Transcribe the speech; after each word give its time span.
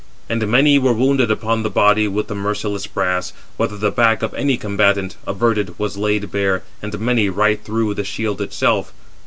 And 0.27 0.47
many 0.47 0.79
were 0.79 0.93
wounded 0.93 1.29
upon 1.29 1.61
the 1.61 1.69
body 1.69 2.07
with 2.07 2.25
the 2.25 2.33
merciless 2.33 2.87
brass, 2.87 3.33
whether 3.55 3.77
the 3.77 3.91
back 3.91 4.23
of 4.23 4.33
any 4.33 4.57
combatant, 4.57 5.15
averted, 5.27 5.77
was 5.77 5.95
laid 5.95 6.31
bare, 6.31 6.63
and 6.81 6.97
many 6.99 7.29
right 7.29 7.63
through 7.63 7.93
the 7.93 8.03
shield 8.03 8.41
itself. 8.41 8.93